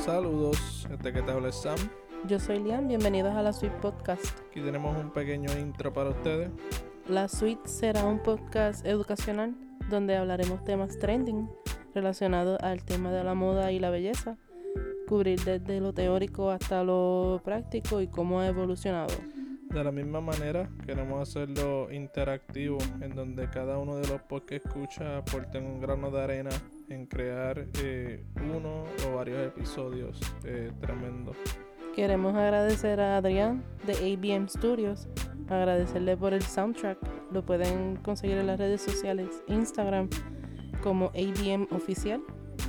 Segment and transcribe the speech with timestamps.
[0.00, 1.76] Este que te habla es Sam.
[2.26, 4.24] Yo soy Liam, bienvenidos a la Suite Podcast.
[4.48, 6.50] Aquí tenemos un pequeño intro para ustedes.
[7.06, 9.54] La Suite será un podcast educacional
[9.90, 11.50] donde hablaremos temas trending
[11.94, 14.38] relacionados al tema de la moda y la belleza,
[15.06, 19.14] cubrir desde lo teórico hasta lo práctico y cómo ha evolucionado.
[19.72, 24.68] De la misma manera, queremos hacerlo interactivo, en donde cada uno de los podcasts que
[24.68, 26.50] escucha aporten un grano de arena
[26.88, 31.36] en crear eh, uno o varios episodios eh, tremendos.
[31.94, 35.06] Queremos agradecer a Adrián de ABM Studios,
[35.48, 36.98] agradecerle por el soundtrack.
[37.30, 40.10] Lo pueden conseguir en las redes sociales, Instagram
[40.82, 42.20] como ABM Oficial.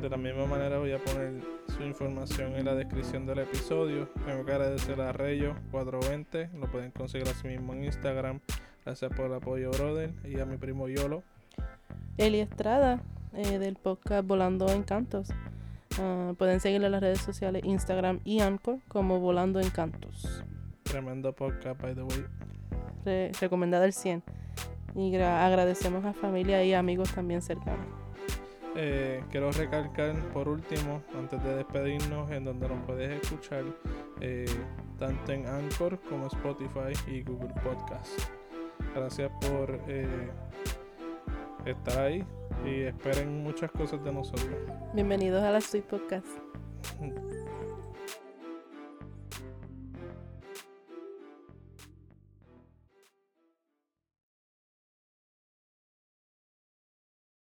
[0.00, 1.42] De la misma manera voy a poner
[1.76, 4.08] su información en la descripción del episodio.
[4.26, 8.40] Tengo que agradecer a Rayo 420, lo pueden conseguir así mismo en Instagram.
[8.84, 10.12] Gracias por el apoyo, brother.
[10.24, 11.22] Y a mi primo Yolo.
[12.18, 13.00] Eli Estrada
[13.32, 15.28] eh, del podcast Volando Encantos.
[16.00, 20.44] Ah, pueden seguirlo en las redes sociales Instagram y Anchor como Volando Encantos.
[20.82, 22.24] Tremendo podcast, by the way.
[23.04, 24.22] Re- recomendado el 100.
[24.94, 27.86] Y gra- agradecemos a familia y amigos también cercanos.
[28.76, 33.64] Eh, quiero recalcar por último, antes de despedirnos, en donde nos puedes escuchar
[34.20, 34.46] eh,
[34.98, 38.10] tanto en Anchor como Spotify y Google Podcast.
[38.94, 40.30] Gracias por eh,
[41.64, 42.24] estar ahí
[42.64, 44.56] y esperen muchas cosas de nosotros.
[44.92, 46.26] Bienvenidos a la Suite Podcast.